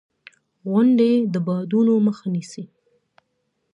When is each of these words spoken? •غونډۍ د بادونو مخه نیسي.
•غونډۍ 0.69 1.13
د 1.33 1.35
بادونو 1.47 1.93
مخه 2.07 2.25
نیسي. 2.33 2.63